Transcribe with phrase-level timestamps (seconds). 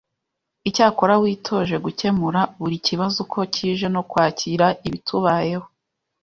[0.69, 5.67] Icyakora twitoje gukemura buri kibazo uko kije no kwakira ibitubayeho.